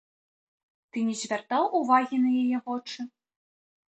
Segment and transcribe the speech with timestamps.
[0.95, 2.99] Ты не звяртаў увагі на яе вочы?